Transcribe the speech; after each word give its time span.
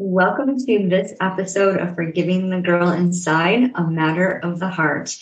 Welcome 0.00 0.64
to 0.64 0.88
this 0.88 1.12
episode 1.20 1.80
of 1.80 1.96
Forgiving 1.96 2.50
the 2.50 2.60
Girl 2.60 2.92
Inside, 2.92 3.72
a 3.74 3.82
matter 3.82 4.38
of 4.44 4.60
the 4.60 4.68
heart. 4.68 5.12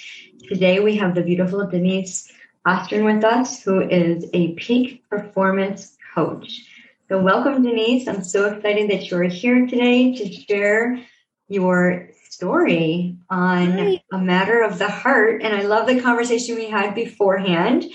Today 0.51 0.81
we 0.81 0.97
have 0.97 1.15
the 1.15 1.23
beautiful 1.23 1.67
Denise 1.67 2.31
Ostrin 2.67 3.07
with 3.07 3.25
us, 3.25 3.63
who 3.63 3.81
is 3.81 4.27
a 4.35 4.53
peak 4.53 5.03
performance 5.09 5.97
coach. 6.15 6.61
So, 7.09 7.19
welcome, 7.19 7.63
Denise. 7.63 8.07
I'm 8.07 8.23
so 8.23 8.53
excited 8.53 8.91
that 8.91 9.11
you're 9.11 9.23
here 9.23 9.67
today 9.67 10.15
to 10.15 10.31
share 10.31 11.01
your 11.49 12.11
story 12.29 13.17
on 13.31 13.79
Hi. 13.79 14.03
a 14.13 14.19
matter 14.19 14.61
of 14.63 14.79
the 14.79 14.91
heart. 14.91 15.41
And 15.41 15.55
I 15.57 15.63
love 15.63 15.87
the 15.87 16.03
conversation 16.03 16.55
we 16.55 16.69
had 16.69 16.95
beforehand. 16.95 17.87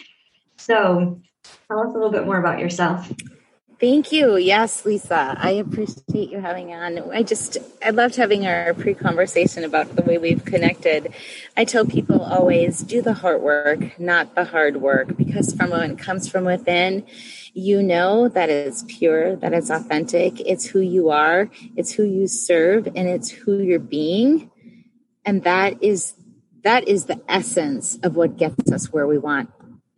So, 0.57 1.21
tell 1.67 1.79
us 1.81 1.89
a 1.89 1.93
little 1.93 2.09
bit 2.09 2.25
more 2.25 2.39
about 2.39 2.57
yourself. 2.57 3.07
Thank 3.81 4.11
you. 4.11 4.37
Yes, 4.37 4.85
Lisa. 4.85 5.35
I 5.39 5.53
appreciate 5.53 6.29
you 6.29 6.39
having 6.39 6.71
on. 6.71 6.99
I 7.11 7.23
just, 7.23 7.57
I 7.83 7.89
loved 7.89 8.15
having 8.15 8.45
our 8.45 8.75
pre 8.75 8.93
conversation 8.93 9.63
about 9.63 9.95
the 9.95 10.03
way 10.03 10.19
we've 10.19 10.45
connected. 10.45 11.11
I 11.57 11.65
tell 11.65 11.83
people 11.83 12.21
always 12.21 12.81
do 12.81 13.01
the 13.01 13.13
hard 13.13 13.41
work, 13.41 13.99
not 13.99 14.35
the 14.35 14.45
hard 14.45 14.77
work, 14.77 15.17
because 15.17 15.55
from 15.55 15.71
when 15.71 15.93
it 15.93 15.97
comes 15.97 16.29
from 16.29 16.45
within, 16.45 17.07
you 17.55 17.81
know 17.81 18.27
that 18.27 18.51
it's 18.51 18.85
pure, 18.87 19.35
that 19.37 19.51
it's 19.51 19.71
authentic, 19.71 20.39
it's 20.41 20.67
who 20.67 20.79
you 20.79 21.09
are, 21.09 21.49
it's 21.75 21.91
who 21.91 22.03
you 22.03 22.27
serve, 22.27 22.85
and 22.85 23.07
it's 23.09 23.31
who 23.31 23.57
you're 23.57 23.79
being. 23.79 24.51
And 25.25 25.41
that 25.41 25.81
is, 25.81 26.13
that 26.63 26.87
is 26.87 27.05
the 27.05 27.19
essence 27.27 27.97
of 28.03 28.15
what 28.15 28.37
gets 28.37 28.71
us 28.71 28.93
where 28.93 29.07
we 29.07 29.17
want 29.17 29.49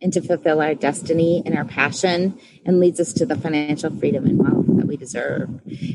and 0.04 0.12
to 0.12 0.20
fulfill 0.20 0.60
our 0.60 0.74
destiny 0.74 1.42
and 1.46 1.56
our 1.56 1.64
passion 1.64 2.38
and 2.66 2.78
leads 2.78 3.00
us 3.00 3.14
to 3.14 3.24
the 3.24 3.34
financial 3.34 3.90
freedom 3.98 4.26
and 4.26 4.38
wealth 4.38 4.66
that 4.76 4.86
we 4.86 4.93
deserve. 4.96 5.48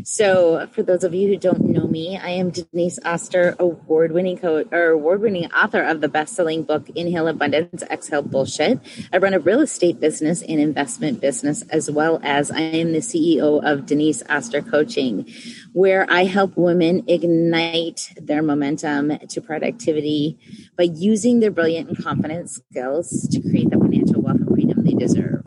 So, 0.03 0.67
for 0.71 0.83
those 0.83 1.03
of 1.03 1.13
you 1.13 1.27
who 1.27 1.37
don't 1.37 1.61
know 1.61 1.87
me, 1.87 2.17
I 2.17 2.29
am 2.29 2.49
Denise 2.49 2.99
Oster, 3.05 3.55
award-winning 3.59 4.37
coach 4.37 4.67
or 4.71 4.89
award-winning 4.89 5.51
author 5.51 5.81
of 5.81 6.01
the 6.01 6.07
best-selling 6.07 6.63
book 6.63 6.89
Inhale 6.91 7.27
Abundance, 7.27 7.83
Exhale 7.83 8.21
Bullshit. 8.21 8.79
I 9.11 9.17
run 9.17 9.33
a 9.33 9.39
real 9.39 9.61
estate 9.61 9.99
business 9.99 10.41
and 10.41 10.59
investment 10.59 11.21
business 11.21 11.61
as 11.69 11.89
well 11.89 12.19
as 12.23 12.51
I 12.51 12.61
am 12.61 12.93
the 12.93 12.99
CEO 12.99 13.63
of 13.63 13.85
Denise 13.85 14.23
Oster 14.29 14.61
Coaching, 14.61 15.31
where 15.73 16.05
I 16.09 16.25
help 16.25 16.55
women 16.55 17.03
ignite 17.07 18.13
their 18.17 18.41
momentum 18.41 19.17
to 19.17 19.41
productivity 19.41 20.39
by 20.77 20.83
using 20.83 21.39
their 21.39 21.51
brilliant 21.51 21.89
and 21.89 22.03
confident 22.03 22.49
skills 22.49 23.27
to 23.31 23.41
create 23.41 23.69
the 23.69 23.77
financial 23.77 24.21
wealth 24.21 24.37
and 24.37 24.47
freedom 24.47 24.83
they 24.83 24.93
deserve. 24.93 25.38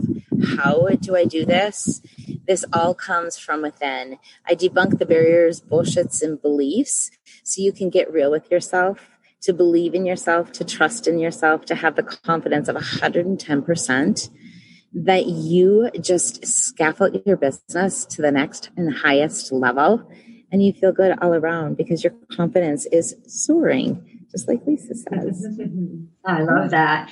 How 0.45 0.89
do 1.01 1.17
I 1.17 1.25
do 1.25 1.45
this? 1.45 2.03
This 2.47 2.65
all 2.73 2.95
comes 2.95 3.39
from 3.39 3.63
within. 3.63 4.19
I 4.47 4.55
debunk 4.55 4.99
the 4.99 5.07
barriers, 5.07 5.61
bullshits, 5.61 6.23
and 6.23 6.41
beliefs 6.41 7.11
so 7.45 7.63
you 7.63 7.73
can 7.73 7.91
get 7.91 8.13
real 8.13 8.31
with 8.31 8.51
yourself, 8.51 9.11
to 9.43 9.53
believe 9.53 9.95
in 9.95 10.07
yourself, 10.07 10.53
to 10.53 10.65
trust 10.65 11.07
in 11.07 11.19
yourself, 11.19 11.65
to 11.67 11.75
have 11.75 11.97
the 11.97 12.03
confidence 12.03 12.69
of 12.69 12.77
110% 12.77 14.31
that 14.95 15.27
you 15.27 15.91
just 16.01 16.47
scaffold 16.47 17.23
your 17.25 17.37
business 17.37 18.05
to 18.05 18.23
the 18.23 18.31
next 18.31 18.71
and 18.77 18.95
highest 18.95 19.51
level 19.51 20.07
and 20.51 20.63
you 20.63 20.73
feel 20.73 20.93
good 20.93 21.17
all 21.23 21.33
around 21.35 21.79
because 21.79 22.05
your 22.05 22.13
confidence 22.31 22.85
is 22.93 23.17
soaring 23.27 24.23
just 24.33 24.49
like 24.49 24.67
Lisa 24.67 24.95
says. 24.95 25.47
I 26.25 26.43
love 26.43 26.71
that. 26.71 27.11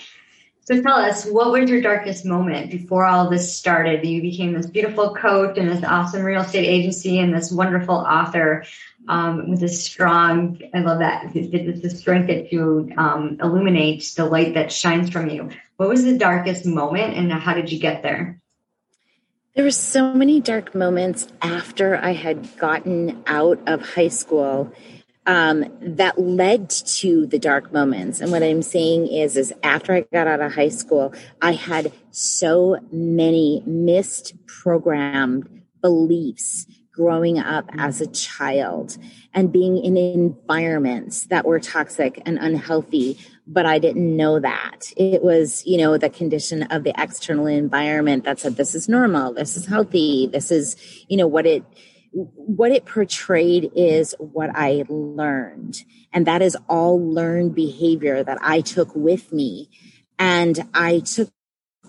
So 0.62 0.80
tell 0.82 0.94
us, 0.94 1.24
what 1.24 1.50
was 1.50 1.68
your 1.68 1.80
darkest 1.80 2.24
moment 2.24 2.70
before 2.70 3.04
all 3.04 3.28
this 3.28 3.56
started? 3.56 4.06
You 4.06 4.20
became 4.20 4.52
this 4.52 4.66
beautiful 4.66 5.14
coach 5.14 5.58
and 5.58 5.68
this 5.68 5.82
awesome 5.82 6.22
real 6.22 6.42
estate 6.42 6.66
agency 6.66 7.18
and 7.18 7.34
this 7.34 7.50
wonderful 7.50 7.94
author 7.94 8.64
um, 9.08 9.50
with 9.50 9.60
this 9.60 9.82
strong, 9.82 10.60
I 10.74 10.80
love 10.80 10.98
that, 10.98 11.34
it's 11.34 11.80
the 11.80 11.90
strength 11.90 12.28
that 12.28 12.52
you 12.52 12.90
um, 12.96 13.38
illuminate, 13.42 14.12
the 14.16 14.26
light 14.26 14.54
that 14.54 14.70
shines 14.70 15.10
from 15.10 15.30
you. 15.30 15.50
What 15.76 15.88
was 15.88 16.04
the 16.04 16.18
darkest 16.18 16.66
moment 16.66 17.14
and 17.14 17.32
how 17.32 17.54
did 17.54 17.72
you 17.72 17.80
get 17.80 18.02
there? 18.02 18.40
There 19.56 19.64
were 19.64 19.72
so 19.72 20.14
many 20.14 20.40
dark 20.40 20.74
moments 20.74 21.26
after 21.42 21.96
I 21.96 22.12
had 22.12 22.56
gotten 22.58 23.22
out 23.26 23.58
of 23.66 23.82
high 23.82 24.08
school 24.08 24.72
um, 25.26 25.64
that 25.80 26.18
led 26.18 26.70
to 26.70 27.26
the 27.26 27.38
dark 27.38 27.72
moments. 27.72 28.20
And 28.20 28.32
what 28.32 28.42
I'm 28.42 28.62
saying 28.62 29.08
is, 29.08 29.36
is 29.36 29.52
after 29.62 29.94
I 29.94 30.00
got 30.12 30.26
out 30.26 30.40
of 30.40 30.52
high 30.52 30.68
school, 30.68 31.14
I 31.40 31.52
had 31.52 31.92
so 32.10 32.78
many 32.90 33.62
misprogrammed 33.66 35.62
beliefs 35.80 36.66
growing 36.92 37.38
up 37.38 37.70
as 37.78 38.00
a 38.00 38.06
child 38.08 38.98
and 39.32 39.52
being 39.52 39.78
in 39.78 39.96
environments 39.96 41.26
that 41.26 41.46
were 41.46 41.60
toxic 41.60 42.20
and 42.26 42.36
unhealthy 42.38 43.16
but 43.50 43.66
I 43.66 43.80
didn't 43.80 44.16
know 44.16 44.38
that. 44.38 44.92
It 44.96 45.22
was, 45.22 45.66
you 45.66 45.76
know, 45.78 45.98
the 45.98 46.08
condition 46.08 46.62
of 46.64 46.84
the 46.84 46.94
external 46.96 47.46
environment 47.46 48.24
that 48.24 48.38
said 48.38 48.56
this 48.56 48.76
is 48.76 48.88
normal, 48.88 49.34
this 49.34 49.56
is 49.56 49.66
healthy, 49.66 50.28
this 50.32 50.52
is, 50.52 50.76
you 51.08 51.16
know, 51.16 51.26
what 51.26 51.46
it 51.46 51.64
what 52.12 52.72
it 52.72 52.84
portrayed 52.84 53.70
is 53.74 54.14
what 54.18 54.50
I 54.54 54.84
learned. 54.88 55.84
And 56.12 56.26
that 56.26 56.42
is 56.42 56.56
all 56.68 57.00
learned 57.00 57.54
behavior 57.54 58.22
that 58.24 58.38
I 58.40 58.60
took 58.60 58.94
with 58.94 59.32
me. 59.32 59.70
And 60.18 60.68
I 60.74 61.00
took 61.00 61.30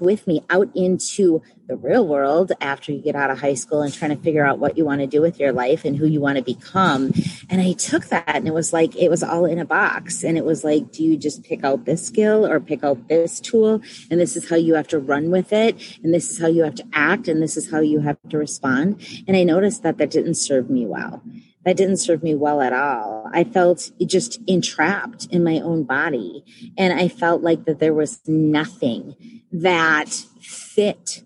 with 0.01 0.27
me 0.27 0.43
out 0.49 0.69
into 0.75 1.41
the 1.67 1.77
real 1.77 2.05
world 2.05 2.51
after 2.59 2.91
you 2.91 3.01
get 3.01 3.15
out 3.15 3.31
of 3.31 3.39
high 3.39 3.53
school 3.53 3.81
and 3.81 3.93
trying 3.93 4.15
to 4.15 4.21
figure 4.21 4.45
out 4.45 4.59
what 4.59 4.77
you 4.77 4.83
want 4.83 4.99
to 4.99 5.07
do 5.07 5.21
with 5.21 5.39
your 5.39 5.53
life 5.53 5.85
and 5.85 5.95
who 5.95 6.05
you 6.05 6.19
want 6.19 6.37
to 6.37 6.43
become. 6.43 7.11
And 7.49 7.61
I 7.61 7.73
took 7.73 8.07
that 8.07 8.27
and 8.27 8.47
it 8.47 8.53
was 8.53 8.73
like, 8.73 8.95
it 8.97 9.09
was 9.09 9.23
all 9.23 9.45
in 9.45 9.59
a 9.59 9.65
box. 9.65 10.23
And 10.23 10.37
it 10.37 10.43
was 10.43 10.63
like, 10.63 10.91
do 10.91 11.03
you 11.03 11.15
just 11.15 11.43
pick 11.43 11.63
out 11.63 11.85
this 11.85 12.05
skill 12.05 12.45
or 12.45 12.59
pick 12.59 12.83
out 12.83 13.07
this 13.07 13.39
tool? 13.39 13.81
And 14.09 14.19
this 14.19 14.35
is 14.35 14.49
how 14.49 14.57
you 14.57 14.73
have 14.73 14.87
to 14.89 14.99
run 14.99 15.31
with 15.31 15.53
it. 15.53 15.97
And 16.03 16.13
this 16.13 16.29
is 16.29 16.39
how 16.39 16.47
you 16.47 16.63
have 16.63 16.75
to 16.75 16.87
act. 16.91 17.27
And 17.27 17.41
this 17.41 17.55
is 17.55 17.71
how 17.71 17.79
you 17.79 18.01
have 18.01 18.17
to 18.29 18.37
respond. 18.37 19.01
And 19.27 19.37
I 19.37 19.43
noticed 19.43 19.83
that 19.83 19.97
that 19.99 20.11
didn't 20.11 20.35
serve 20.35 20.69
me 20.69 20.85
well 20.85 21.23
that 21.65 21.77
didn't 21.77 21.97
serve 21.97 22.23
me 22.23 22.35
well 22.35 22.61
at 22.61 22.73
all. 22.73 23.29
I 23.33 23.43
felt 23.43 23.91
just 24.05 24.39
entrapped 24.47 25.27
in 25.27 25.43
my 25.43 25.59
own 25.59 25.83
body. 25.83 26.43
And 26.77 26.97
I 26.99 27.07
felt 27.07 27.41
like 27.41 27.65
that 27.65 27.79
there 27.79 27.93
was 27.93 28.19
nothing 28.27 29.15
that 29.51 30.09
fit 30.39 31.23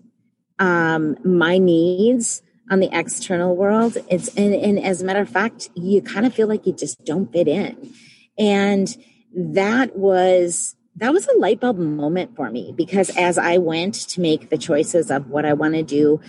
um, 0.58 1.16
my 1.24 1.58
needs 1.58 2.42
on 2.70 2.80
the 2.80 2.90
external 2.92 3.56
world. 3.56 3.96
It's 4.10 4.28
and, 4.36 4.54
and 4.54 4.78
as 4.78 5.02
a 5.02 5.04
matter 5.04 5.20
of 5.20 5.28
fact, 5.28 5.70
you 5.74 6.02
kind 6.02 6.26
of 6.26 6.34
feel 6.34 6.48
like 6.48 6.66
you 6.66 6.72
just 6.72 7.04
don't 7.04 7.32
fit 7.32 7.48
in. 7.48 7.94
And 8.38 8.94
that 9.34 9.96
was 9.96 10.76
that 10.96 11.12
was 11.12 11.26
a 11.28 11.38
light 11.38 11.60
bulb 11.60 11.76
moment 11.78 12.34
for 12.34 12.50
me 12.50 12.72
because 12.74 13.10
as 13.16 13.36
I 13.36 13.58
went 13.58 13.94
to 14.08 14.20
make 14.20 14.48
the 14.48 14.56
choices 14.56 15.10
of 15.10 15.28
what 15.28 15.44
I 15.44 15.52
want 15.52 15.74
to 15.74 15.82
do, 15.82 16.20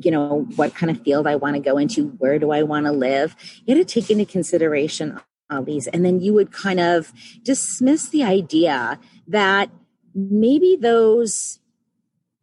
you 0.00 0.10
know, 0.10 0.46
what 0.56 0.74
kind 0.74 0.90
of 0.90 1.02
field 1.02 1.26
I 1.26 1.36
want 1.36 1.56
to 1.56 1.60
go 1.60 1.78
into, 1.78 2.08
where 2.18 2.38
do 2.38 2.50
I 2.50 2.62
want 2.62 2.86
to 2.86 2.92
live, 2.92 3.36
you 3.64 3.76
had 3.76 3.86
to 3.86 4.00
take 4.00 4.10
into 4.10 4.24
consideration 4.24 5.20
all 5.50 5.62
these. 5.62 5.86
And 5.86 6.04
then 6.04 6.20
you 6.20 6.32
would 6.34 6.52
kind 6.52 6.80
of 6.80 7.12
dismiss 7.42 8.08
the 8.08 8.24
idea 8.24 8.98
that 9.28 9.70
maybe 10.14 10.76
those 10.80 11.60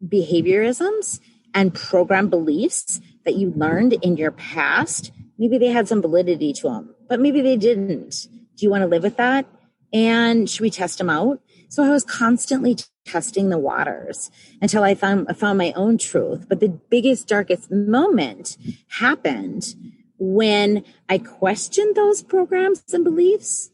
behaviorisms 0.06 1.20
and 1.54 1.74
program 1.74 2.28
beliefs 2.28 3.00
that 3.24 3.34
you 3.34 3.52
learned 3.56 3.94
in 3.94 4.16
your 4.16 4.32
past, 4.32 5.12
maybe 5.38 5.58
they 5.58 5.68
had 5.68 5.88
some 5.88 6.02
validity 6.02 6.52
to 6.52 6.68
them, 6.68 6.94
but 7.08 7.20
maybe 7.20 7.40
they 7.40 7.56
didn't. 7.56 8.28
Do 8.56 8.64
you 8.64 8.70
want 8.70 8.82
to 8.82 8.88
live 8.88 9.02
with 9.02 9.16
that? 9.16 9.46
And 9.92 10.48
should 10.48 10.60
we 10.60 10.70
test 10.70 10.98
them 10.98 11.10
out? 11.10 11.40
So 11.74 11.82
I 11.82 11.90
was 11.90 12.04
constantly 12.04 12.76
testing 13.04 13.48
the 13.48 13.58
waters 13.58 14.30
until 14.62 14.84
I 14.84 14.94
found, 14.94 15.26
I 15.28 15.32
found 15.32 15.58
my 15.58 15.72
own 15.74 15.98
truth. 15.98 16.46
But 16.48 16.60
the 16.60 16.68
biggest, 16.68 17.26
darkest 17.26 17.68
moment 17.68 18.56
happened 18.86 19.74
when 20.16 20.84
I 21.08 21.18
questioned 21.18 21.96
those 21.96 22.22
programs 22.22 22.84
and 22.92 23.02
beliefs 23.02 23.72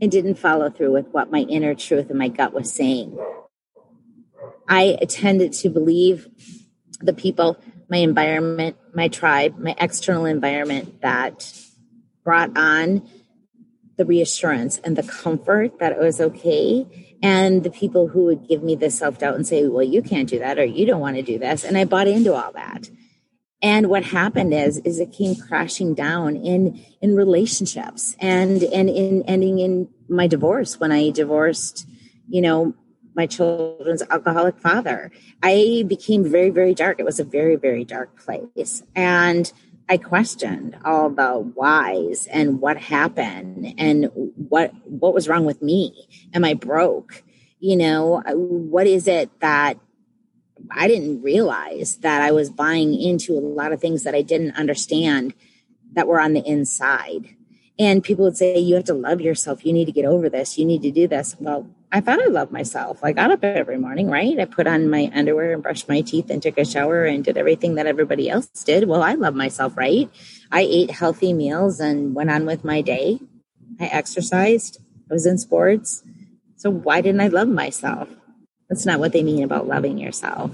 and 0.00 0.08
didn't 0.08 0.36
follow 0.36 0.70
through 0.70 0.92
with 0.92 1.08
what 1.08 1.32
my 1.32 1.40
inner 1.40 1.74
truth 1.74 2.10
and 2.10 2.18
my 2.20 2.28
gut 2.28 2.54
was 2.54 2.72
saying. 2.72 3.18
I 4.68 4.96
tended 5.08 5.52
to 5.54 5.68
believe 5.68 6.28
the 7.00 7.12
people, 7.12 7.58
my 7.88 7.96
environment, 7.96 8.76
my 8.94 9.08
tribe, 9.08 9.58
my 9.58 9.74
external 9.80 10.26
environment 10.26 11.02
that 11.02 11.52
brought 12.22 12.56
on 12.56 13.02
the 13.96 14.04
reassurance 14.04 14.78
and 14.78 14.96
the 14.96 15.02
comfort 15.02 15.78
that 15.78 15.92
it 15.92 15.98
was 15.98 16.20
okay. 16.20 16.86
And 17.22 17.62
the 17.62 17.70
people 17.70 18.08
who 18.08 18.24
would 18.24 18.48
give 18.48 18.62
me 18.62 18.74
the 18.74 18.90
self 18.90 19.18
doubt 19.18 19.36
and 19.36 19.46
say, 19.46 19.66
well, 19.68 19.84
you 19.84 20.02
can't 20.02 20.28
do 20.28 20.38
that 20.38 20.58
or 20.58 20.64
you 20.64 20.86
don't 20.86 21.00
want 21.00 21.16
to 21.16 21.22
do 21.22 21.38
this. 21.38 21.64
And 21.64 21.76
I 21.76 21.84
bought 21.84 22.08
into 22.08 22.34
all 22.34 22.52
that. 22.52 22.88
And 23.62 23.88
what 23.88 24.02
happened 24.02 24.52
is, 24.52 24.78
is 24.78 24.98
it 24.98 25.12
came 25.12 25.36
crashing 25.36 25.94
down 25.94 26.34
in, 26.34 26.84
in 27.00 27.14
relationships 27.14 28.16
and, 28.18 28.62
and 28.64 28.90
in 28.90 29.22
ending 29.28 29.60
in 29.60 29.88
my 30.08 30.26
divorce 30.26 30.80
when 30.80 30.90
I 30.90 31.10
divorced, 31.10 31.86
you 32.28 32.40
know, 32.40 32.74
my 33.14 33.26
children's 33.26 34.02
alcoholic 34.10 34.58
father. 34.58 35.12
I 35.42 35.84
became 35.86 36.24
very, 36.24 36.50
very 36.50 36.74
dark. 36.74 36.98
It 36.98 37.04
was 37.04 37.20
a 37.20 37.24
very, 37.24 37.56
very 37.56 37.84
dark 37.84 38.18
place. 38.18 38.82
And 38.96 39.52
I 39.88 39.96
questioned 39.96 40.78
all 40.84 41.10
the 41.10 41.34
whys 41.34 42.26
and 42.28 42.60
what 42.60 42.76
happened 42.76 43.74
and 43.78 44.10
what 44.48 44.72
what 44.84 45.14
was 45.14 45.28
wrong 45.28 45.44
with 45.44 45.60
me. 45.62 46.08
Am 46.32 46.44
I 46.44 46.54
broke? 46.54 47.22
You 47.60 47.76
know, 47.76 48.22
uh, 48.24 48.32
what 48.34 48.86
is 48.86 49.06
it 49.06 49.30
that 49.40 49.78
I 50.70 50.88
didn't 50.88 51.22
realize 51.22 51.96
that 51.98 52.22
I 52.22 52.32
was 52.32 52.50
buying 52.50 52.94
into 52.94 53.34
a 53.34 53.40
lot 53.40 53.72
of 53.72 53.80
things 53.80 54.04
that 54.04 54.14
I 54.14 54.22
didn't 54.22 54.56
understand 54.56 55.34
that 55.92 56.06
were 56.06 56.20
on 56.20 56.32
the 56.32 56.46
inside. 56.46 57.36
And 57.78 58.02
people 58.02 58.24
would 58.24 58.36
say, 58.36 58.58
You 58.58 58.76
have 58.76 58.84
to 58.84 58.94
love 58.94 59.20
yourself. 59.20 59.64
You 59.64 59.72
need 59.72 59.86
to 59.86 59.92
get 59.92 60.04
over 60.04 60.28
this. 60.28 60.58
You 60.58 60.64
need 60.64 60.82
to 60.82 60.90
do 60.90 61.08
this. 61.08 61.36
Well, 61.38 61.68
I 61.94 62.00
thought 62.00 62.22
I 62.22 62.28
loved 62.28 62.50
myself. 62.52 63.04
I 63.04 63.12
got 63.12 63.30
up 63.30 63.44
every 63.44 63.76
morning, 63.76 64.08
right? 64.08 64.40
I 64.40 64.46
put 64.46 64.66
on 64.66 64.88
my 64.88 65.10
underwear 65.14 65.52
and 65.52 65.62
brushed 65.62 65.90
my 65.90 66.00
teeth 66.00 66.30
and 66.30 66.42
took 66.42 66.56
a 66.56 66.64
shower 66.64 67.04
and 67.04 67.22
did 67.22 67.36
everything 67.36 67.74
that 67.74 67.86
everybody 67.86 68.30
else 68.30 68.46
did. 68.64 68.88
Well, 68.88 69.02
I 69.02 69.12
love 69.12 69.34
myself, 69.34 69.76
right? 69.76 70.08
I 70.50 70.62
ate 70.62 70.90
healthy 70.90 71.34
meals 71.34 71.80
and 71.80 72.14
went 72.14 72.30
on 72.30 72.46
with 72.46 72.64
my 72.64 72.80
day. 72.80 73.20
I 73.78 73.86
exercised. 73.86 74.78
I 75.10 75.12
was 75.12 75.26
in 75.26 75.36
sports. 75.36 76.02
So 76.56 76.70
why 76.70 77.02
didn't 77.02 77.20
I 77.20 77.28
love 77.28 77.48
myself? 77.48 78.08
That's 78.70 78.86
not 78.86 78.98
what 78.98 79.12
they 79.12 79.22
mean 79.22 79.44
about 79.44 79.68
loving 79.68 79.98
yourself. 79.98 80.50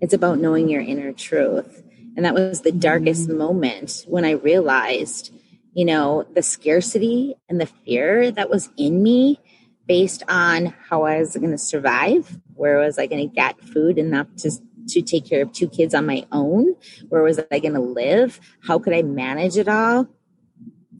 It's 0.00 0.14
about 0.14 0.38
knowing 0.38 0.68
your 0.68 0.82
inner 0.82 1.12
truth. 1.12 1.82
And 2.14 2.24
that 2.24 2.34
was 2.34 2.60
the 2.60 2.70
darkest 2.70 3.28
mm-hmm. 3.28 3.38
moment 3.38 4.04
when 4.06 4.24
I 4.24 4.32
realized, 4.32 5.34
you 5.74 5.84
know, 5.84 6.26
the 6.32 6.42
scarcity 6.42 7.34
and 7.48 7.60
the 7.60 7.66
fear 7.66 8.30
that 8.30 8.50
was 8.50 8.70
in 8.76 9.02
me 9.02 9.40
based 9.86 10.22
on 10.28 10.74
how 10.88 11.02
I 11.02 11.18
was 11.18 11.36
going 11.36 11.50
to 11.50 11.58
survive. 11.58 12.40
Where 12.54 12.78
was 12.78 12.98
I 12.98 13.06
going 13.06 13.28
to 13.28 13.34
get 13.34 13.60
food 13.60 13.98
enough 13.98 14.28
to 14.38 14.50
to 14.88 15.02
take 15.02 15.28
care 15.28 15.42
of 15.42 15.52
two 15.52 15.68
kids 15.68 15.94
on 15.94 16.06
my 16.06 16.24
own? 16.30 16.74
Where 17.08 17.22
was 17.22 17.40
I 17.50 17.58
going 17.58 17.74
to 17.74 17.80
live? 17.80 18.40
How 18.62 18.78
could 18.78 18.92
I 18.92 19.02
manage 19.02 19.56
it 19.56 19.68
all? 19.68 20.06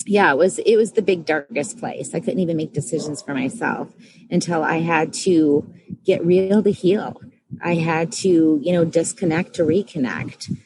Yeah, 0.05 0.33
it 0.33 0.37
was 0.37 0.59
it 0.59 0.77
was 0.77 0.93
the 0.93 1.03
big 1.03 1.25
darkest 1.25 1.79
place. 1.79 2.15
I 2.15 2.21
couldn't 2.21 2.41
even 2.41 2.57
make 2.57 2.73
decisions 2.73 3.23
for 3.23 3.35
myself 3.35 3.93
until 4.31 4.63
I 4.63 4.81
had 4.81 5.13
to 5.15 5.69
get 6.05 6.25
real 6.25 6.63
to 6.63 6.71
heal. 6.71 7.21
I 7.63 7.75
had 7.75 8.13
to, 8.13 8.61
you 8.63 8.73
know, 8.73 8.85
disconnect 8.85 9.55
to 9.55 9.63
reconnect. 9.63 10.57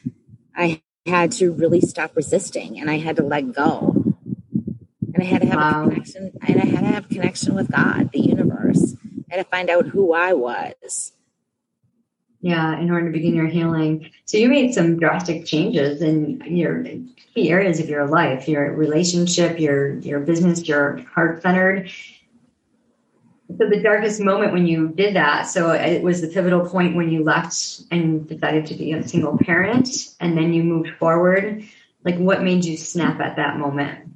I 0.56 0.82
had 1.06 1.32
to 1.32 1.52
really 1.52 1.81
stop 1.81 2.16
resisting 2.16 2.78
and 2.78 2.90
I 2.90 2.99
had 2.99 3.16
to 3.16 3.23
let 3.23 3.52
go 3.52 4.10
and 5.20 5.28
I 5.28 5.31
had 5.31 5.43
to 5.43 5.49
have 5.49 5.56
wow. 5.56 5.84
a 5.84 5.88
connection 5.88 6.32
and 6.46 6.61
I 6.61 6.64
had 6.64 6.81
to 6.81 6.87
have 6.87 7.08
connection 7.08 7.55
with 7.55 7.70
God, 7.70 8.11
the 8.12 8.20
universe. 8.20 8.96
I 9.31 9.37
had 9.37 9.43
to 9.44 9.50
find 9.50 9.70
out 9.70 9.87
who 9.87 10.14
I 10.14 10.32
was. 10.32 11.12
Yeah, 12.40 12.78
in 12.78 12.90
order 12.90 13.06
to 13.06 13.12
begin 13.12 13.34
your 13.34 13.49
healing. 13.49 14.11
So 14.25 14.38
you 14.38 14.49
made 14.49 14.72
some 14.72 14.99
drastic 14.99 15.44
changes 15.44 16.00
in 16.00 16.40
your 16.46 16.84
key 17.34 17.50
areas 17.50 17.81
of 17.81 17.88
your 17.90 18.06
life, 18.06 18.49
your 18.49 18.72
relationship, 18.72 19.61
your 19.61 19.99
your 19.99 20.20
business, 20.20 20.67
your 20.67 21.02
heart 21.14 21.43
centered. 21.43 21.90
So 23.58 23.69
the 23.69 23.82
darkest 23.82 24.20
moment 24.20 24.52
when 24.52 24.66
you 24.66 24.88
did 24.88 25.16
that, 25.16 25.49
so 25.49 25.73
it 25.73 26.02
was 26.02 26.23
the 26.23 26.28
pivotal 26.28 26.66
point 26.66 26.96
when 26.96 27.11
you 27.11 27.25
left 27.25 27.82
and 27.90 28.26
decided 28.26 28.66
to 28.66 28.75
be 28.75 28.93
a 28.93 29.06
single 29.06 29.37
parent, 29.37 30.14
and 30.19 30.34
then 30.34 30.55
you 30.55 30.62
moved 30.62 30.90
forward. 30.99 31.64
Like, 32.05 32.16
what 32.16 32.43
made 32.43 32.64
you 32.64 32.78
snap 32.78 33.20
at 33.20 33.37
that 33.37 33.58
moment? 33.58 34.10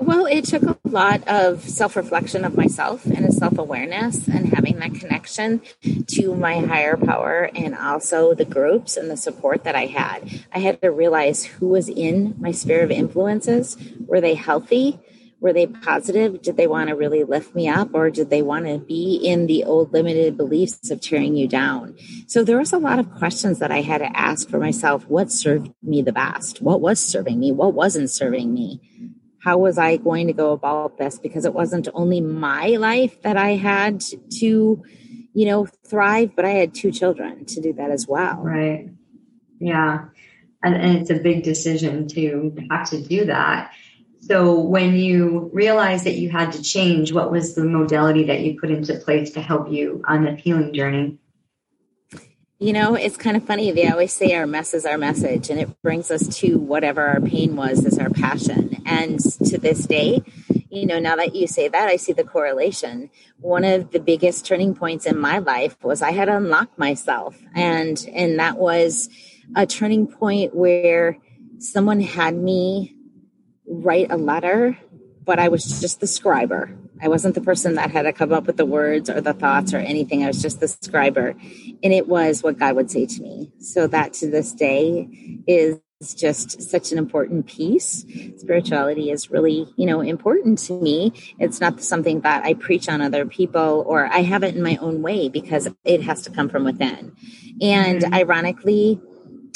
Well, 0.00 0.26
it 0.26 0.44
took 0.44 0.62
a 0.62 0.78
lot 0.84 1.26
of 1.26 1.68
self 1.68 1.96
reflection 1.96 2.44
of 2.44 2.56
myself 2.56 3.04
and 3.04 3.34
self 3.34 3.58
awareness 3.58 4.28
and 4.28 4.54
having 4.54 4.78
that 4.78 4.94
connection 4.94 5.60
to 6.08 6.34
my 6.36 6.60
higher 6.60 6.96
power 6.96 7.50
and 7.52 7.74
also 7.74 8.32
the 8.32 8.44
groups 8.44 8.96
and 8.96 9.10
the 9.10 9.16
support 9.16 9.64
that 9.64 9.74
I 9.74 9.86
had. 9.86 10.44
I 10.52 10.60
had 10.60 10.80
to 10.82 10.92
realize 10.92 11.44
who 11.44 11.68
was 11.68 11.88
in 11.88 12.36
my 12.38 12.52
sphere 12.52 12.82
of 12.82 12.92
influences. 12.92 13.76
Were 14.06 14.20
they 14.20 14.34
healthy? 14.34 15.00
Were 15.40 15.52
they 15.52 15.66
positive? 15.66 16.42
Did 16.42 16.56
they 16.56 16.66
want 16.68 16.90
to 16.90 16.96
really 16.96 17.24
lift 17.24 17.54
me 17.56 17.68
up 17.68 17.90
or 17.92 18.10
did 18.10 18.30
they 18.30 18.42
want 18.42 18.66
to 18.66 18.78
be 18.78 19.16
in 19.16 19.46
the 19.46 19.64
old 19.64 19.92
limited 19.92 20.36
beliefs 20.36 20.90
of 20.90 21.00
tearing 21.00 21.36
you 21.36 21.48
down? 21.48 21.96
So 22.28 22.44
there 22.44 22.58
was 22.58 22.72
a 22.72 22.78
lot 22.78 23.00
of 23.00 23.12
questions 23.14 23.58
that 23.58 23.72
I 23.72 23.82
had 23.82 23.98
to 23.98 24.16
ask 24.16 24.48
for 24.48 24.58
myself. 24.58 25.06
What 25.06 25.32
served 25.32 25.72
me 25.82 26.02
the 26.02 26.12
best? 26.12 26.62
What 26.62 26.80
was 26.80 27.00
serving 27.00 27.38
me? 27.38 27.50
What 27.50 27.74
wasn't 27.74 28.10
serving 28.10 28.54
me? 28.54 28.80
How 29.42 29.58
was 29.58 29.78
I 29.78 29.96
going 29.96 30.26
to 30.26 30.32
go 30.32 30.52
about 30.52 30.98
this? 30.98 31.18
Because 31.18 31.44
it 31.44 31.54
wasn't 31.54 31.88
only 31.94 32.20
my 32.20 32.68
life 32.70 33.22
that 33.22 33.36
I 33.36 33.50
had 33.50 34.00
to, 34.40 34.82
you 35.32 35.46
know, 35.46 35.66
thrive, 35.86 36.34
but 36.34 36.44
I 36.44 36.50
had 36.50 36.74
two 36.74 36.90
children 36.90 37.44
to 37.46 37.60
do 37.60 37.72
that 37.74 37.90
as 37.90 38.06
well. 38.08 38.36
Right. 38.36 38.90
Yeah. 39.60 40.06
And, 40.62 40.74
and 40.74 40.98
it's 40.98 41.10
a 41.10 41.18
big 41.18 41.44
decision 41.44 42.08
to 42.08 42.54
have 42.70 42.90
to 42.90 43.00
do 43.00 43.26
that. 43.26 43.72
So 44.20 44.58
when 44.58 44.94
you 44.94 45.50
realized 45.52 46.04
that 46.04 46.16
you 46.16 46.28
had 46.30 46.52
to 46.52 46.62
change, 46.62 47.12
what 47.12 47.30
was 47.30 47.54
the 47.54 47.64
modality 47.64 48.24
that 48.24 48.40
you 48.40 48.58
put 48.60 48.70
into 48.70 48.94
place 48.96 49.30
to 49.32 49.40
help 49.40 49.70
you 49.70 50.02
on 50.06 50.24
the 50.24 50.34
healing 50.34 50.74
journey? 50.74 51.18
You 52.60 52.72
know, 52.72 52.96
it's 52.96 53.16
kind 53.16 53.36
of 53.36 53.44
funny. 53.44 53.70
They 53.70 53.88
always 53.88 54.12
say 54.12 54.34
our 54.34 54.46
mess 54.46 54.74
is 54.74 54.84
our 54.84 54.98
message, 54.98 55.48
and 55.48 55.60
it 55.60 55.80
brings 55.80 56.10
us 56.10 56.26
to 56.38 56.58
whatever 56.58 57.06
our 57.06 57.20
pain 57.20 57.54
was 57.54 57.86
as 57.86 58.00
our 58.00 58.10
passion. 58.10 58.82
And 58.84 59.20
to 59.20 59.58
this 59.58 59.86
day, 59.86 60.24
you 60.68 60.84
know, 60.84 60.98
now 60.98 61.14
that 61.14 61.36
you 61.36 61.46
say 61.46 61.68
that, 61.68 61.88
I 61.88 61.94
see 61.94 62.12
the 62.12 62.24
correlation. 62.24 63.10
One 63.38 63.62
of 63.62 63.92
the 63.92 64.00
biggest 64.00 64.44
turning 64.44 64.74
points 64.74 65.06
in 65.06 65.16
my 65.20 65.38
life 65.38 65.76
was 65.84 66.02
I 66.02 66.10
had 66.10 66.28
unlocked 66.28 66.76
myself, 66.76 67.38
and 67.54 68.04
and 68.12 68.40
that 68.40 68.58
was 68.58 69.08
a 69.54 69.64
turning 69.64 70.08
point 70.08 70.52
where 70.52 71.16
someone 71.60 72.00
had 72.00 72.34
me 72.34 72.96
write 73.68 74.10
a 74.10 74.16
letter, 74.16 74.76
but 75.24 75.38
I 75.38 75.46
was 75.46 75.80
just 75.80 76.00
the 76.00 76.06
scriber. 76.06 76.76
I 77.02 77.08
wasn't 77.08 77.34
the 77.34 77.40
person 77.40 77.74
that 77.74 77.90
had 77.90 78.02
to 78.02 78.12
come 78.12 78.32
up 78.32 78.46
with 78.46 78.56
the 78.56 78.66
words 78.66 79.08
or 79.08 79.20
the 79.20 79.32
thoughts 79.32 79.72
or 79.72 79.78
anything. 79.78 80.24
I 80.24 80.28
was 80.28 80.42
just 80.42 80.60
the 80.60 80.66
scriber. 80.66 81.30
And 81.82 81.92
it 81.92 82.08
was 82.08 82.42
what 82.42 82.58
God 82.58 82.76
would 82.76 82.90
say 82.90 83.06
to 83.06 83.22
me. 83.22 83.52
So 83.60 83.86
that 83.86 84.12
to 84.14 84.30
this 84.30 84.52
day 84.52 85.08
is 85.46 85.80
just 86.14 86.62
such 86.62 86.92
an 86.92 86.98
important 86.98 87.46
piece. 87.46 88.04
Spirituality 88.36 89.10
is 89.10 89.30
really, 89.30 89.66
you 89.76 89.84
know, 89.84 90.00
important 90.00 90.58
to 90.60 90.80
me. 90.80 91.12
It's 91.38 91.60
not 91.60 91.82
something 91.82 92.20
that 92.20 92.44
I 92.44 92.54
preach 92.54 92.88
on 92.88 93.00
other 93.00 93.26
people 93.26 93.84
or 93.86 94.06
I 94.06 94.22
have 94.22 94.44
it 94.44 94.54
in 94.54 94.62
my 94.62 94.76
own 94.76 95.02
way 95.02 95.28
because 95.28 95.68
it 95.84 96.02
has 96.02 96.22
to 96.22 96.30
come 96.30 96.48
from 96.48 96.64
within. 96.64 97.16
And 97.60 98.02
mm-hmm. 98.02 98.14
ironically, 98.14 99.00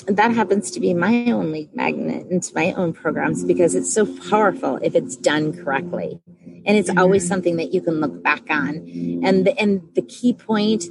that 0.06 0.32
happens 0.32 0.70
to 0.72 0.80
be 0.80 0.94
my 0.94 1.26
only 1.30 1.70
magnet 1.74 2.26
into 2.30 2.54
my 2.54 2.72
own 2.72 2.92
programs 2.92 3.44
because 3.44 3.74
it's 3.74 3.92
so 3.92 4.06
powerful 4.30 4.78
if 4.82 4.94
it's 4.94 5.16
done 5.16 5.52
correctly. 5.52 6.20
And 6.64 6.76
it's 6.76 6.90
always 6.96 7.26
something 7.26 7.56
that 7.56 7.72
you 7.72 7.80
can 7.80 8.00
look 8.00 8.22
back 8.22 8.48
on. 8.48 8.88
And 9.24 9.46
the, 9.46 9.58
and 9.58 9.82
the 9.94 10.02
key 10.02 10.32
point 10.32 10.84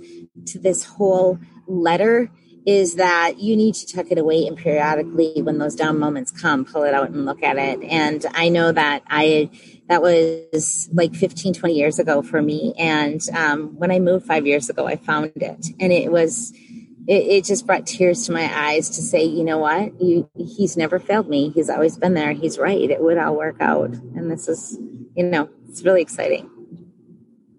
to 0.48 0.60
this 0.60 0.84
whole 0.84 1.40
letter 1.68 2.30
is 2.66 2.96
that 2.96 3.40
you 3.40 3.56
need 3.56 3.74
to 3.74 3.88
tuck 3.88 4.12
it 4.12 4.18
away 4.18 4.46
and 4.46 4.56
periodically 4.56 5.42
when 5.42 5.58
those 5.58 5.76
down 5.76 5.98
moments 5.98 6.32
come 6.32 6.64
pull 6.64 6.84
it 6.84 6.94
out 6.94 7.10
and 7.10 7.26
look 7.26 7.42
at 7.42 7.58
it. 7.58 7.82
And 7.82 8.24
i 8.34 8.50
know 8.50 8.72
that 8.72 9.02
i 9.08 9.50
that 9.88 10.02
was 10.02 10.90
like 10.94 11.16
15 11.16 11.56
20 11.56 11.74
years 11.74 11.98
ago 11.98 12.22
for 12.22 12.42
me. 12.42 12.74
And 12.78 13.20
um, 13.36 13.76
when 13.80 13.90
i 13.90 13.98
moved 13.98 14.28
five 14.28 14.46
years 14.46 14.70
ago 14.70 14.86
i 14.86 14.96
found 14.96 15.32
it. 15.36 15.68
And 15.80 15.92
it 15.92 16.12
was 16.12 16.54
it, 17.08 17.14
it, 17.14 17.46
just 17.46 17.66
brought 17.66 17.88
tears 17.88 18.26
to 18.26 18.32
my 18.32 18.50
eyes 18.54 18.90
to 18.92 19.02
say, 19.02 19.24
you 19.24 19.44
know 19.44 19.58
what, 19.58 20.00
you, 20.02 20.30
he's 20.36 20.78
never 20.78 21.00
failed 21.00 21.28
me. 21.28 21.50
He's 21.50 21.70
always 21.70 21.98
been 21.98 22.14
there. 22.14 22.32
He's 22.32 22.58
right. 22.58 22.90
It 22.90 23.02
would 23.02 23.18
all 23.18 23.36
work 23.36 23.58
out. 23.60 23.90
And 23.90 24.30
this 24.30 24.48
is, 24.48 24.78
you 25.16 25.24
know, 25.24 25.50
it's 25.68 25.84
really 25.84 26.02
exciting. 26.02 26.50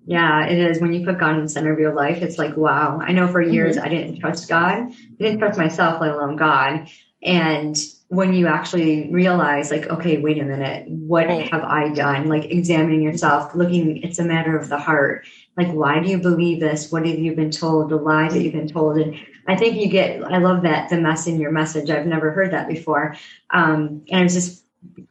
Yeah, 0.05 0.47
it 0.47 0.59
is. 0.59 0.81
When 0.81 0.93
you 0.93 1.05
put 1.05 1.19
God 1.19 1.37
in 1.37 1.43
the 1.43 1.49
center 1.49 1.73
of 1.73 1.79
your 1.79 1.95
life, 1.95 2.23
it's 2.23 2.39
like, 2.39 2.57
wow. 2.57 3.01
I 3.01 3.13
know 3.13 3.29
for 3.29 3.41
years 3.41 3.77
mm-hmm. 3.77 3.87
I 3.87 3.89
didn't 3.89 4.21
trust 4.21 4.49
God. 4.49 4.79
I 4.79 4.95
didn't 5.19 5.39
trust 5.39 5.59
myself, 5.59 6.01
let 6.01 6.11
alone 6.11 6.37
God. 6.37 6.89
And 7.23 7.77
when 8.13 8.35
you 8.35 8.47
actually 8.47 9.11
realize, 9.11 9.71
like, 9.71 9.87
okay, 9.87 10.19
wait 10.19 10.39
a 10.39 10.45
minute, 10.45 10.87
what 10.87 11.31
have 11.31 11.65
I 11.65 11.89
done? 11.95 12.29
Like 12.29 12.45
examining 12.45 13.01
yourself, 13.01 13.55
looking, 13.55 14.03
it's 14.03 14.19
a 14.19 14.25
matter 14.25 14.55
of 14.55 14.69
the 14.69 14.77
heart. 14.77 15.25
Like, 15.57 15.73
why 15.73 15.99
do 15.99 16.11
you 16.11 16.19
believe 16.19 16.61
this? 16.61 16.93
What 16.93 17.07
have 17.07 17.19
you 17.19 17.35
been 17.35 17.51
told? 17.51 17.89
The 17.89 17.97
lies 17.97 18.35
that 18.35 18.43
you've 18.43 18.53
been 18.53 18.69
told. 18.69 18.99
And 18.99 19.19
I 19.49 19.57
think 19.57 19.77
you 19.77 19.89
get, 19.89 20.23
I 20.25 20.37
love 20.37 20.61
that, 20.65 20.91
the 20.91 21.01
mess 21.01 21.27
in 21.27 21.41
your 21.41 21.53
message. 21.53 21.89
I've 21.89 22.05
never 22.05 22.33
heard 22.33 22.51
that 22.51 22.69
before. 22.69 23.17
Um, 23.49 24.03
and 24.11 24.25
I 24.25 24.29
just 24.29 24.63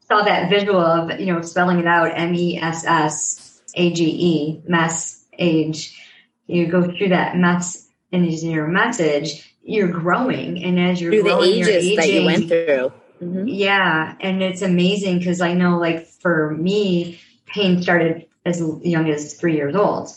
saw 0.07 0.21
that 0.21 0.51
visual 0.51 0.79
of 0.79 1.19
you 1.19 1.33
know 1.33 1.41
spelling 1.41 1.79
it 1.79 1.87
out 1.87 2.11
M 2.13 2.35
E 2.35 2.59
S 2.59 2.85
S 2.85 3.61
A 3.73 3.91
G 3.93 4.05
E 4.05 4.61
mess 4.67 5.25
age. 5.39 5.99
You 6.45 6.67
go 6.67 6.83
through 6.83 7.09
that 7.09 7.35
mess 7.35 7.87
in 8.11 8.25
your 8.25 8.67
message. 8.67 9.50
You're 9.63 9.89
growing, 9.89 10.63
and 10.63 10.79
as 10.79 10.99
you're 10.99 11.11
through 11.11 11.23
growing, 11.23 11.51
the 11.51 11.57
ages 11.57 11.85
aging, 11.85 11.95
that 11.97 12.09
you 12.09 12.25
went 12.25 12.47
through. 12.47 12.93
Mm-hmm. 13.21 13.47
Yeah, 13.47 14.15
and 14.19 14.41
it's 14.41 14.61
amazing 14.61 15.19
because 15.19 15.41
I 15.41 15.53
know, 15.53 15.77
like 15.77 16.07
for 16.07 16.51
me, 16.51 17.19
pain 17.45 17.81
started 17.81 18.27
as 18.45 18.59
young 18.83 19.09
as 19.09 19.35
three 19.35 19.55
years 19.55 19.75
old. 19.75 20.09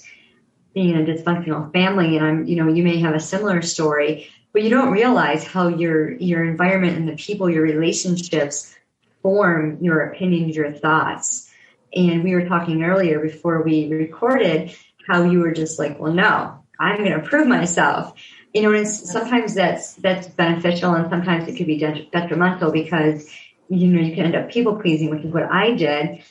Being 0.72 0.90
in 0.90 1.08
a 1.08 1.14
dysfunctional 1.14 1.72
family, 1.72 2.16
and 2.16 2.26
I'm, 2.26 2.46
you 2.46 2.56
know, 2.56 2.68
you 2.68 2.82
may 2.82 2.98
have 3.00 3.14
a 3.14 3.20
similar 3.20 3.62
story 3.62 4.28
but 4.54 4.62
you 4.62 4.70
don't 4.70 4.92
realize 4.92 5.44
how 5.44 5.66
your 5.66 6.12
your 6.12 6.44
environment 6.44 6.96
and 6.96 7.08
the 7.08 7.16
people, 7.16 7.50
your 7.50 7.64
relationships 7.64 8.74
form 9.20 9.78
your 9.82 10.00
opinions, 10.00 10.54
your 10.54 10.72
thoughts. 10.72 11.50
And 11.92 12.22
we 12.22 12.34
were 12.34 12.46
talking 12.46 12.84
earlier 12.84 13.18
before 13.18 13.62
we 13.62 13.88
recorded 13.88 14.74
how 15.06 15.24
you 15.24 15.40
were 15.40 15.52
just 15.52 15.78
like, 15.78 15.98
well, 15.98 16.12
no, 16.12 16.64
I'm 16.78 16.98
going 16.98 17.20
to 17.20 17.28
prove 17.28 17.48
myself. 17.48 18.14
You 18.54 18.62
know, 18.62 18.72
and 18.72 18.86
sometimes 18.86 19.54
that's 19.54 19.94
that's 19.94 20.28
beneficial, 20.28 20.94
and 20.94 21.10
sometimes 21.10 21.48
it 21.48 21.56
could 21.56 21.66
be 21.66 21.78
detrimental 21.78 22.70
because 22.70 23.28
you 23.68 23.88
know 23.88 24.00
you 24.00 24.14
can 24.14 24.26
end 24.26 24.36
up 24.36 24.48
people 24.48 24.76
pleasing, 24.76 25.10
which 25.10 25.24
is 25.24 25.32
what 25.32 25.50
I 25.50 25.72
did. 25.72 26.22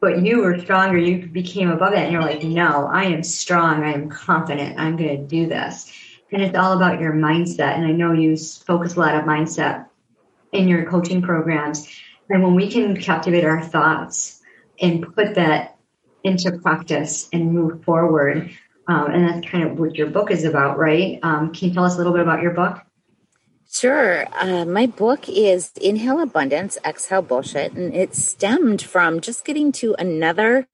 But 0.00 0.22
you 0.22 0.42
were 0.42 0.58
stronger. 0.58 0.98
You 0.98 1.26
became 1.26 1.70
above 1.70 1.94
it, 1.94 1.98
and 1.98 2.12
you're 2.12 2.22
like, 2.22 2.42
no, 2.42 2.86
I 2.86 3.04
am 3.04 3.22
strong. 3.22 3.82
I 3.82 3.92
am 3.92 4.08
confident. 4.08 4.78
I'm 4.78 4.96
going 4.96 5.16
to 5.16 5.26
do 5.26 5.46
this. 5.48 5.90
And 6.32 6.42
it's 6.42 6.56
all 6.56 6.74
about 6.74 7.00
your 7.00 7.12
mindset. 7.12 7.76
And 7.76 7.86
I 7.86 7.92
know 7.92 8.12
you 8.12 8.36
focus 8.36 8.96
a 8.96 9.00
lot 9.00 9.14
of 9.14 9.24
mindset 9.24 9.86
in 10.52 10.68
your 10.68 10.88
coaching 10.88 11.22
programs. 11.22 11.88
And 12.28 12.42
when 12.42 12.54
we 12.54 12.70
can 12.70 12.96
captivate 12.96 13.44
our 13.44 13.62
thoughts 13.62 14.40
and 14.80 15.12
put 15.14 15.34
that 15.34 15.76
into 16.22 16.58
practice 16.58 17.28
and 17.32 17.52
move 17.52 17.82
forward, 17.84 18.50
um, 18.90 19.08
and 19.12 19.24
that's 19.24 19.48
kind 19.48 19.62
of 19.62 19.78
what 19.78 19.94
your 19.94 20.08
book 20.08 20.32
is 20.32 20.42
about, 20.42 20.76
right? 20.76 21.20
Um, 21.22 21.52
can 21.54 21.68
you 21.68 21.74
tell 21.74 21.84
us 21.84 21.94
a 21.94 21.98
little 21.98 22.12
bit 22.12 22.22
about 22.22 22.42
your 22.42 22.50
book? 22.50 22.82
Sure. 23.72 24.26
Uh, 24.34 24.64
my 24.64 24.86
book 24.86 25.28
is 25.28 25.70
Inhale 25.80 26.20
Abundance, 26.20 26.76
Exhale 26.84 27.22
Bullshit, 27.22 27.72
and 27.74 27.94
it 27.94 28.16
stemmed 28.16 28.82
from 28.82 29.20
just 29.20 29.44
getting 29.44 29.70
to 29.72 29.94
another 29.96 30.66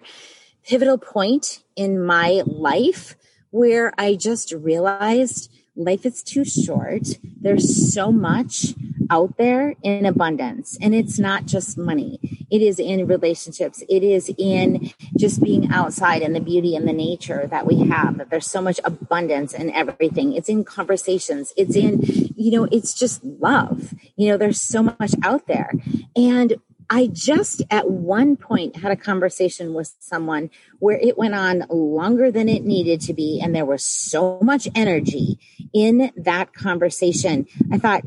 pivotal 0.67 0.97
point 0.97 1.63
in 1.77 2.03
my 2.03 2.43
life 2.47 3.17
where 3.51 3.93
I 3.99 4.15
just 4.15 4.51
realized 4.51 5.53
life 5.77 6.07
is 6.07 6.23
too 6.23 6.47
short. 6.47 7.19
There's 7.39 7.93
so 7.93 8.11
much 8.11 8.75
out 9.11 9.37
there 9.37 9.75
in 9.83 10.07
abundance. 10.07 10.77
And 10.81 10.95
it's 10.95 11.19
not 11.19 11.47
just 11.47 11.79
money, 11.79 12.19
it 12.51 12.63
is 12.63 12.79
in 12.79 13.07
relationships, 13.07 13.83
it 13.89 14.03
is 14.03 14.33
in 14.39 14.93
just 15.19 15.43
being 15.43 15.71
outside 15.73 16.23
and 16.23 16.35
the 16.35 16.41
beauty 16.41 16.77
and 16.77 16.87
the 16.87 16.93
nature 16.93 17.47
that 17.49 17.67
we 17.67 17.81
have. 17.89 18.19
That 18.19 18.31
there's 18.31 18.47
so 18.47 18.61
much 18.61 18.81
abundance 18.85 19.53
in 19.53 19.71
everything. 19.71 20.33
It's 20.33 20.49
in 20.49 20.65
conversations, 20.65 21.53
it's 21.57 21.77
in, 21.77 22.01
you 22.37 22.51
know, 22.53 22.65
it's 22.65 22.95
just 22.95 23.25
love. 23.25 23.95
You 24.17 24.29
know, 24.29 24.37
there's 24.37 24.61
so 24.61 24.83
much 24.83 25.15
out 25.23 25.47
there. 25.47 25.73
And 26.15 26.57
I 26.89 27.09
just 27.09 27.63
at 27.71 27.91
one 27.91 28.37
point 28.37 28.77
had 28.77 28.93
a 28.93 28.97
conversation 28.97 29.75
with 29.75 29.95
someone 29.99 30.51
where 30.79 30.97
it 30.97 31.19
went 31.19 31.35
on 31.35 31.65
longer 31.69 32.31
than 32.31 32.49
it 32.49 32.65
needed 32.65 33.01
to 33.03 33.13
be. 33.13 33.41
And 33.43 33.55
there 33.55 33.65
was 33.65 33.83
so 33.83 34.39
much 34.41 34.69
energy 34.75 35.41
in 35.73 36.13
that 36.17 36.55
conversation. 36.55 37.47
I 37.73 37.79
thought, 37.79 38.05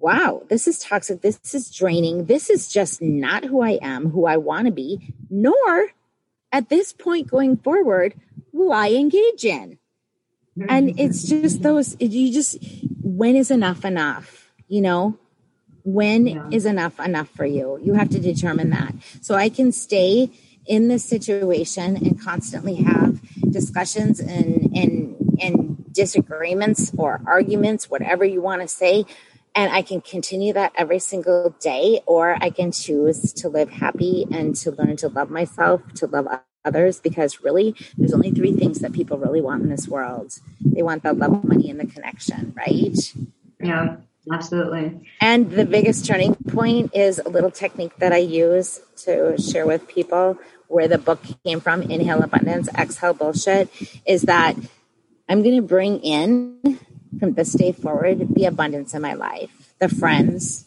wow, 0.00 0.42
this 0.48 0.66
is 0.66 0.78
toxic. 0.78 1.20
This 1.20 1.54
is 1.54 1.70
draining. 1.70 2.24
This 2.24 2.50
is 2.50 2.68
just 2.68 3.02
not 3.02 3.44
who 3.44 3.60
I 3.60 3.78
am, 3.82 4.10
who 4.10 4.26
I 4.26 4.38
want 4.38 4.66
to 4.66 4.72
be, 4.72 5.14
nor 5.28 5.88
at 6.52 6.68
this 6.68 6.92
point 6.92 7.28
going 7.28 7.56
forward 7.58 8.14
will 8.52 8.72
I 8.72 8.90
engage 8.90 9.44
in. 9.44 9.78
And 10.68 10.88
mm-hmm. 10.88 10.98
it's 10.98 11.24
just 11.24 11.62
those, 11.62 11.96
you 12.00 12.32
just, 12.32 12.58
when 13.02 13.36
is 13.36 13.50
enough 13.50 13.84
enough? 13.84 14.50
You 14.68 14.82
know, 14.82 15.18
when 15.84 16.26
yeah. 16.26 16.48
is 16.50 16.66
enough 16.66 16.98
enough 17.00 17.28
for 17.30 17.44
you? 17.44 17.78
You 17.82 17.94
have 17.94 18.10
to 18.10 18.20
determine 18.20 18.70
that. 18.70 18.94
So 19.20 19.34
I 19.34 19.48
can 19.48 19.72
stay 19.72 20.30
in 20.66 20.88
this 20.88 21.04
situation 21.04 21.96
and 21.96 22.20
constantly 22.20 22.76
have 22.76 23.20
discussions 23.50 24.20
and 24.20 24.70
and 24.76 25.16
and 25.40 25.92
disagreements 25.92 26.92
or 26.96 27.20
arguments, 27.26 27.90
whatever 27.90 28.24
you 28.24 28.40
want 28.40 28.62
to 28.62 28.68
say, 28.68 29.06
and 29.54 29.72
I 29.72 29.82
can 29.82 30.00
continue 30.00 30.52
that 30.52 30.72
every 30.76 30.98
single 30.98 31.54
day, 31.60 32.00
or 32.06 32.36
I 32.40 32.50
can 32.50 32.72
choose 32.72 33.32
to 33.34 33.48
live 33.48 33.70
happy 33.70 34.26
and 34.30 34.54
to 34.56 34.70
learn 34.70 34.96
to 34.96 35.08
love 35.08 35.30
myself, 35.30 35.82
to 35.94 36.06
love 36.06 36.26
others, 36.64 37.00
because 37.00 37.42
really, 37.42 37.74
there's 37.96 38.12
only 38.12 38.30
three 38.30 38.52
things 38.52 38.80
that 38.80 38.92
people 38.92 39.18
really 39.18 39.40
want 39.40 39.62
in 39.62 39.70
this 39.70 39.88
world 39.88 40.38
they 40.64 40.82
want 40.82 41.02
the 41.02 41.12
love, 41.12 41.42
money, 41.44 41.70
and 41.70 41.80
the 41.80 41.86
connection, 41.86 42.52
right? 42.56 42.96
Yeah. 43.62 43.96
Absolutely. 44.30 45.10
And 45.20 45.50
the 45.50 45.64
biggest 45.64 46.06
turning 46.06 46.34
point 46.34 46.94
is 46.94 47.18
a 47.18 47.28
little 47.28 47.50
technique 47.50 47.96
that 47.98 48.12
I 48.12 48.18
use 48.18 48.80
to 49.04 49.40
share 49.40 49.66
with 49.66 49.88
people 49.88 50.38
where 50.68 50.86
the 50.86 50.98
book 50.98 51.20
came 51.44 51.58
from 51.58 51.82
Inhale 51.82 52.22
Abundance, 52.22 52.68
Exhale 52.76 53.14
Bullshit 53.14 53.70
is 54.06 54.22
that 54.22 54.56
I'm 55.28 55.42
going 55.42 55.56
to 55.56 55.62
bring 55.62 56.00
in 56.00 56.78
from 57.18 57.34
this 57.34 57.52
day 57.52 57.72
forward 57.72 58.34
the 58.34 58.44
abundance 58.44 58.94
in 58.94 59.02
my 59.02 59.14
life, 59.14 59.74
the 59.78 59.88
friends, 59.88 60.66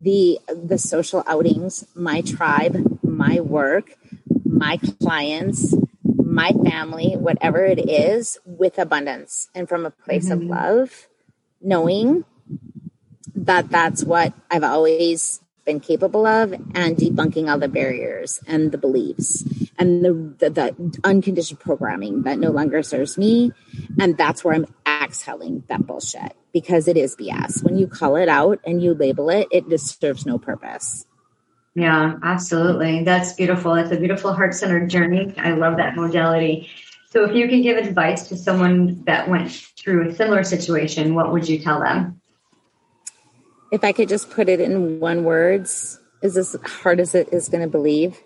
the 0.00 0.38
the 0.48 0.78
social 0.78 1.24
outings, 1.26 1.86
my 1.94 2.20
tribe, 2.20 3.00
my 3.02 3.40
work, 3.40 3.96
my 4.44 4.78
clients, 5.00 5.74
my 6.04 6.52
family, 6.68 7.14
whatever 7.16 7.64
it 7.64 7.88
is, 7.88 8.38
with 8.44 8.78
abundance 8.78 9.48
and 9.54 9.68
from 9.68 9.86
a 9.86 9.90
place 9.90 10.28
mm-hmm. 10.28 10.42
of 10.42 10.48
love, 10.48 11.08
knowing 11.60 12.24
that 13.34 13.70
that's 13.70 14.04
what 14.04 14.32
I've 14.50 14.64
always 14.64 15.40
been 15.64 15.80
capable 15.80 16.26
of 16.26 16.52
and 16.52 16.96
debunking 16.96 17.50
all 17.50 17.58
the 17.58 17.68
barriers 17.68 18.40
and 18.46 18.70
the 18.70 18.78
beliefs 18.78 19.42
and 19.78 20.04
the, 20.04 20.12
the, 20.38 20.50
the, 20.50 20.98
unconditioned 21.02 21.60
programming 21.60 22.22
that 22.22 22.38
no 22.38 22.50
longer 22.50 22.82
serves 22.82 23.18
me. 23.18 23.52
And 24.00 24.16
that's 24.16 24.44
where 24.44 24.54
I'm 24.54 24.66
exhaling 25.02 25.64
that 25.68 25.86
bullshit 25.86 26.36
because 26.52 26.88
it 26.88 26.96
is 26.96 27.16
BS. 27.16 27.62
When 27.62 27.76
you 27.76 27.86
call 27.86 28.16
it 28.16 28.28
out 28.28 28.60
and 28.64 28.82
you 28.82 28.94
label 28.94 29.30
it, 29.30 29.48
it 29.50 29.68
just 29.68 30.00
serves 30.00 30.26
no 30.26 30.38
purpose. 30.38 31.06
Yeah, 31.74 32.14
absolutely. 32.22 33.04
That's 33.04 33.34
beautiful. 33.34 33.74
It's 33.74 33.92
a 33.92 33.98
beautiful 33.98 34.32
heart 34.32 34.54
centered 34.54 34.88
journey. 34.88 35.34
I 35.36 35.52
love 35.52 35.76
that 35.76 35.94
modality. 35.94 36.70
So, 37.10 37.24
if 37.24 37.34
you 37.34 37.48
can 37.48 37.62
give 37.62 37.76
advice 37.76 38.28
to 38.28 38.36
someone 38.36 39.04
that 39.04 39.28
went 39.28 39.50
through 39.50 40.08
a 40.08 40.14
similar 40.14 40.42
situation, 40.42 41.14
what 41.14 41.32
would 41.32 41.48
you 41.48 41.58
tell 41.58 41.80
them? 41.80 42.20
if 43.72 43.84
I 43.84 43.92
could 43.92 44.08
just 44.08 44.30
put 44.30 44.48
it 44.48 44.60
in 44.60 45.00
one 45.00 45.24
words, 45.24 46.00
is 46.22 46.36
as 46.36 46.56
hard 46.64 47.00
as 47.00 47.14
it 47.14 47.28
is 47.32 47.48
going 47.48 47.62
to 47.62 47.68
believe, 47.68 48.18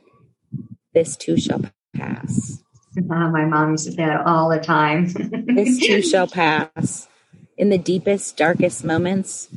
this 0.94 1.16
too 1.16 1.36
shall 1.36 1.62
pass. 1.96 2.62
Uh, 2.96 3.28
my 3.30 3.44
mom 3.44 3.72
used 3.72 3.86
to 3.86 3.92
say 3.92 4.04
that 4.04 4.26
all 4.26 4.48
the 4.48 4.58
time. 4.58 5.06
this 5.54 5.78
too 5.78 6.02
shall 6.02 6.26
pass. 6.26 7.08
In 7.56 7.68
the 7.68 7.78
deepest, 7.78 8.36
darkest 8.36 8.84
moments, 8.84 9.48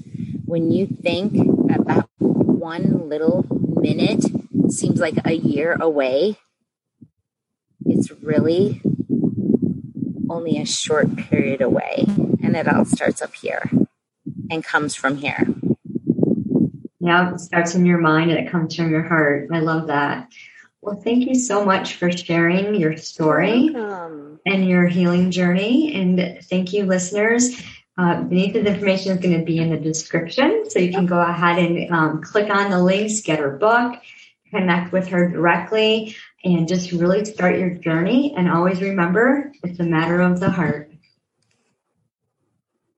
when 0.45 0.71
you 0.71 0.85
think 0.85 1.33
that 1.67 1.85
that 1.87 2.09
one 2.19 3.09
little 3.09 3.45
minute 3.49 4.23
seems 4.69 4.99
like 4.99 5.15
a 5.25 5.33
year 5.33 5.75
away, 5.79 6.37
it's 7.85 8.11
really 8.11 8.81
only 10.29 10.57
a 10.57 10.65
short 10.65 11.15
period 11.15 11.61
away. 11.61 12.05
And 12.43 12.55
it 12.55 12.67
all 12.67 12.85
starts 12.85 13.21
up 13.21 13.33
here 13.33 13.69
and 14.51 14.63
comes 14.63 14.95
from 14.95 15.17
here. 15.17 15.47
Yeah, 16.99 17.33
it 17.33 17.39
starts 17.39 17.73
in 17.73 17.85
your 17.85 17.97
mind 17.97 18.31
and 18.31 18.39
it 18.39 18.51
comes 18.51 18.75
from 18.75 18.91
your 18.91 19.03
heart. 19.03 19.49
I 19.51 19.59
love 19.59 19.87
that. 19.87 20.29
Well, 20.83 20.99
thank 21.01 21.27
you 21.27 21.35
so 21.35 21.63
much 21.63 21.93
for 21.93 22.11
sharing 22.11 22.75
your 22.75 22.97
story 22.97 23.69
and 24.45 24.67
your 24.67 24.85
healing 24.85 25.31
journey. 25.31 25.95
And 25.95 26.43
thank 26.43 26.73
you, 26.73 26.85
listeners. 26.85 27.61
Uh, 27.97 28.23
beneath 28.23 28.51
this 28.51 28.67
information 28.67 29.13
is 29.13 29.23
going 29.23 29.39
to 29.39 29.45
be 29.45 29.59
in 29.59 29.69
the 29.69 29.77
description. 29.77 30.65
So 30.69 30.79
you 30.79 30.91
can 30.91 31.05
go 31.05 31.21
ahead 31.21 31.57
and 31.57 31.89
um, 31.89 32.21
click 32.21 32.49
on 32.53 32.69
the 32.69 32.83
links, 32.83 33.21
get 33.21 33.39
her 33.39 33.51
book, 33.51 33.95
connect 34.49 34.91
with 34.91 35.07
her 35.07 35.29
directly, 35.29 36.17
and 36.43 36.67
just 36.67 36.91
really 36.91 37.23
start 37.23 37.57
your 37.57 37.69
journey. 37.69 38.33
And 38.35 38.51
always 38.51 38.81
remember 38.81 39.53
it's 39.63 39.79
a 39.79 39.83
matter 39.83 40.19
of 40.19 40.41
the 40.41 40.49
heart. 40.49 40.92